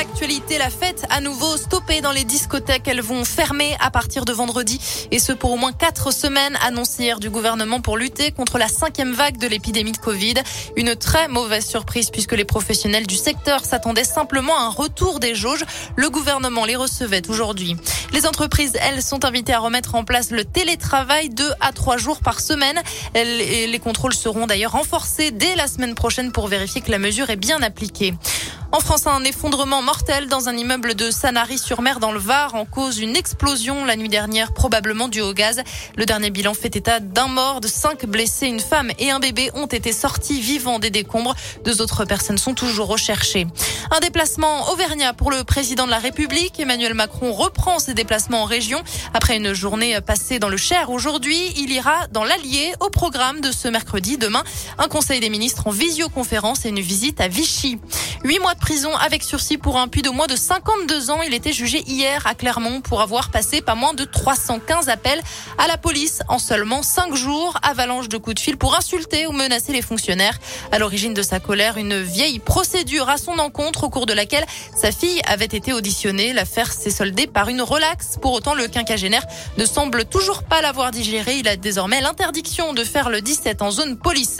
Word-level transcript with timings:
L'actualité, 0.00 0.56
la 0.56 0.70
fête 0.70 1.04
à 1.10 1.20
nouveau 1.20 1.58
stoppée 1.58 2.00
dans 2.00 2.10
les 2.10 2.24
discothèques. 2.24 2.88
Elles 2.88 3.02
vont 3.02 3.22
fermer 3.26 3.76
à 3.80 3.90
partir 3.90 4.24
de 4.24 4.32
vendredi 4.32 4.80
et 5.10 5.18
ce 5.18 5.30
pour 5.30 5.52
au 5.52 5.58
moins 5.58 5.74
quatre 5.74 6.10
semaines 6.10 6.56
annoncées 6.62 7.02
hier 7.02 7.20
du 7.20 7.28
gouvernement 7.28 7.82
pour 7.82 7.98
lutter 7.98 8.32
contre 8.32 8.56
la 8.56 8.68
cinquième 8.68 9.12
vague 9.12 9.36
de 9.36 9.46
l'épidémie 9.46 9.92
de 9.92 9.98
Covid. 9.98 10.36
Une 10.76 10.96
très 10.96 11.28
mauvaise 11.28 11.66
surprise 11.66 12.08
puisque 12.08 12.32
les 12.32 12.46
professionnels 12.46 13.06
du 13.06 13.14
secteur 13.14 13.62
s'attendaient 13.62 14.04
simplement 14.04 14.56
à 14.56 14.62
un 14.62 14.70
retour 14.70 15.20
des 15.20 15.34
jauges. 15.34 15.66
Le 15.96 16.08
gouvernement 16.08 16.64
les 16.64 16.76
recevait 16.76 17.28
aujourd'hui. 17.28 17.76
Les 18.14 18.26
entreprises, 18.26 18.78
elles, 18.80 19.02
sont 19.02 19.26
invitées 19.26 19.52
à 19.52 19.58
remettre 19.58 19.96
en 19.96 20.04
place 20.04 20.30
le 20.30 20.46
télétravail 20.46 21.28
deux 21.28 21.52
à 21.60 21.72
trois 21.72 21.98
jours 21.98 22.20
par 22.20 22.40
semaine. 22.40 22.80
les 23.14 23.80
contrôles 23.84 24.14
seront 24.14 24.46
d'ailleurs 24.46 24.72
renforcés 24.72 25.30
dès 25.30 25.56
la 25.56 25.66
semaine 25.66 25.94
prochaine 25.94 26.32
pour 26.32 26.48
vérifier 26.48 26.80
que 26.80 26.90
la 26.90 26.98
mesure 26.98 27.28
est 27.28 27.36
bien 27.36 27.62
appliquée. 27.62 28.14
En 28.72 28.78
France, 28.78 29.08
un 29.08 29.24
effondrement 29.24 29.82
mortel 29.82 30.28
dans 30.28 30.48
un 30.48 30.56
immeuble 30.56 30.94
de 30.94 31.10
Sanary-sur-Mer 31.10 31.98
dans 31.98 32.12
le 32.12 32.20
Var 32.20 32.54
en 32.54 32.64
cause 32.64 32.98
une 32.98 33.16
explosion 33.16 33.84
la 33.84 33.96
nuit 33.96 34.08
dernière, 34.08 34.54
probablement 34.54 35.08
due 35.08 35.22
au 35.22 35.32
gaz. 35.32 35.60
Le 35.96 36.06
dernier 36.06 36.30
bilan 36.30 36.54
fait 36.54 36.76
état 36.76 37.00
d'un 37.00 37.26
mort, 37.26 37.60
de 37.60 37.66
cinq 37.66 38.06
blessés, 38.06 38.46
une 38.46 38.60
femme 38.60 38.92
et 39.00 39.10
un 39.10 39.18
bébé 39.18 39.50
ont 39.54 39.66
été 39.66 39.92
sortis 39.92 40.40
vivants 40.40 40.78
des 40.78 40.90
décombres. 40.90 41.34
Deux 41.64 41.82
autres 41.82 42.04
personnes 42.04 42.38
sont 42.38 42.54
toujours 42.54 42.86
recherchées. 42.86 43.48
Un 43.90 43.98
déplacement 43.98 44.70
auvergnat 44.70 45.14
pour 45.14 45.32
le 45.32 45.42
président 45.42 45.86
de 45.86 45.90
la 45.90 45.98
République. 45.98 46.60
Emmanuel 46.60 46.94
Macron 46.94 47.32
reprend 47.32 47.80
ses 47.80 47.94
déplacements 47.94 48.42
en 48.42 48.46
région. 48.46 48.80
Après 49.14 49.36
une 49.36 49.52
journée 49.52 50.00
passée 50.00 50.38
dans 50.38 50.48
le 50.48 50.56
Cher 50.56 50.90
aujourd'hui, 50.90 51.52
il 51.56 51.72
ira 51.72 52.06
dans 52.12 52.22
l'Allier 52.22 52.72
au 52.78 52.88
programme 52.88 53.40
de 53.40 53.50
ce 53.50 53.66
mercredi. 53.66 54.16
Demain, 54.16 54.44
un 54.78 54.86
conseil 54.86 55.18
des 55.18 55.28
ministres 55.28 55.66
en 55.66 55.70
visioconférence 55.72 56.64
et 56.66 56.68
une 56.68 56.78
visite 56.78 57.20
à 57.20 57.26
Vichy. 57.26 57.80
Huit 58.22 58.38
mois 58.38 58.54
prison 58.60 58.94
avec 58.94 59.24
sursis 59.24 59.58
pour 59.58 59.78
un 59.78 59.88
puits 59.88 60.02
de 60.02 60.10
moins 60.10 60.28
de 60.28 60.36
52 60.36 61.10
ans. 61.10 61.22
Il 61.22 61.34
était 61.34 61.52
jugé 61.52 61.82
hier 61.88 62.24
à 62.26 62.34
Clermont 62.34 62.80
pour 62.80 63.00
avoir 63.00 63.30
passé 63.30 63.62
pas 63.62 63.74
moins 63.74 63.94
de 63.94 64.04
315 64.04 64.88
appels 64.88 65.20
à 65.58 65.66
la 65.66 65.76
police 65.76 66.20
en 66.28 66.38
seulement 66.38 66.82
cinq 66.82 67.14
jours. 67.16 67.58
Avalanche 67.62 68.08
de 68.08 68.18
coups 68.18 68.36
de 68.36 68.40
fil 68.40 68.56
pour 68.56 68.76
insulter 68.76 69.26
ou 69.26 69.32
menacer 69.32 69.72
les 69.72 69.82
fonctionnaires. 69.82 70.38
À 70.70 70.78
l'origine 70.78 71.14
de 71.14 71.22
sa 71.22 71.40
colère, 71.40 71.78
une 71.78 72.00
vieille 72.00 72.38
procédure 72.38 73.08
à 73.08 73.16
son 73.16 73.38
encontre 73.38 73.84
au 73.84 73.90
cours 73.90 74.06
de 74.06 74.12
laquelle 74.12 74.44
sa 74.76 74.92
fille 74.92 75.20
avait 75.26 75.46
été 75.46 75.72
auditionnée. 75.72 76.32
L'affaire 76.32 76.72
s'est 76.72 76.90
soldée 76.90 77.26
par 77.26 77.48
une 77.48 77.62
relaxe. 77.62 78.18
Pour 78.20 78.32
autant, 78.32 78.54
le 78.54 78.68
quinquagénaire 78.68 79.26
ne 79.56 79.64
semble 79.64 80.04
toujours 80.04 80.44
pas 80.44 80.60
l'avoir 80.60 80.90
digéré. 80.90 81.38
Il 81.38 81.48
a 81.48 81.56
désormais 81.56 82.00
l'interdiction 82.00 82.74
de 82.74 82.84
faire 82.84 83.10
le 83.10 83.22
17 83.22 83.62
en 83.62 83.70
zone 83.70 83.96
police. 83.96 84.38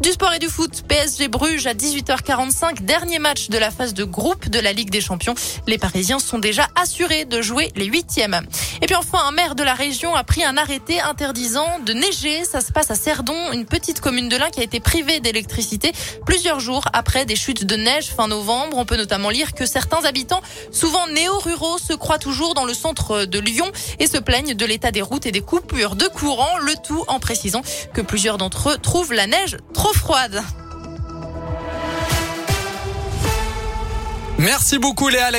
Du 0.00 0.10
sport 0.10 0.32
et 0.32 0.38
du 0.38 0.48
foot, 0.48 0.82
PSG 0.88 1.28
Bruges 1.28 1.66
à 1.66 1.74
18h45, 1.74 2.82
dernier 2.82 3.18
match 3.18 3.50
de 3.50 3.58
la 3.58 3.70
phase 3.70 3.94
de 3.94 4.04
groupe 4.04 4.48
de 4.48 4.58
la 4.58 4.72
Ligue 4.72 4.90
des 4.90 5.00
Champions. 5.00 5.34
Les 5.66 5.78
Parisiens 5.78 6.18
sont 6.18 6.38
déjà 6.38 6.66
assurés 6.74 7.24
de 7.24 7.42
jouer 7.42 7.70
les 7.76 7.84
huitièmes. 7.84 8.40
Et 8.80 8.86
puis 8.86 8.96
enfin, 8.96 9.18
un 9.28 9.32
maire 9.32 9.54
de 9.54 9.62
la 9.62 9.74
région 9.74 10.14
a 10.14 10.24
pris 10.24 10.44
un 10.44 10.56
arrêté 10.56 11.00
interdisant 11.00 11.78
de 11.84 11.92
neiger. 11.92 12.44
Ça 12.44 12.60
se 12.60 12.72
passe 12.72 12.90
à 12.90 12.94
Cerdon, 12.94 13.52
une 13.52 13.66
petite 13.66 14.00
commune 14.00 14.28
de 14.28 14.36
l'Ain 14.36 14.50
qui 14.50 14.60
a 14.60 14.64
été 14.64 14.80
privée 14.80 15.20
d'électricité 15.20 15.92
plusieurs 16.26 16.58
jours 16.58 16.84
après 16.92 17.24
des 17.24 17.36
chutes 17.36 17.64
de 17.64 17.76
neige 17.76 18.06
fin 18.06 18.28
novembre. 18.28 18.78
On 18.78 18.84
peut 18.84 18.96
notamment 18.96 19.30
lire 19.30 19.52
que 19.52 19.66
certains 19.66 20.04
habitants, 20.04 20.42
souvent 20.72 21.06
néo-ruraux, 21.08 21.78
se 21.78 21.92
croient 21.92 22.18
toujours 22.18 22.54
dans 22.54 22.64
le 22.64 22.74
centre 22.74 23.24
de 23.24 23.38
Lyon 23.38 23.70
et 23.98 24.06
se 24.06 24.18
plaignent 24.18 24.54
de 24.54 24.66
l'état 24.66 24.90
des 24.90 25.02
routes 25.02 25.26
et 25.26 25.32
des 25.32 25.42
coupures 25.42 25.96
de 25.96 26.06
courant. 26.08 26.58
Le 26.58 26.74
tout 26.82 27.04
en 27.08 27.20
précisant 27.20 27.62
que 27.92 28.00
plusieurs 28.00 28.38
d'entre 28.38 28.70
eux 28.70 28.78
trouvent 28.78 29.12
la 29.12 29.26
neige 29.26 29.58
trop 29.82 29.94
froide. 29.94 30.40
Merci 34.38 34.78
beaucoup 34.78 35.08
Léa. 35.08 35.32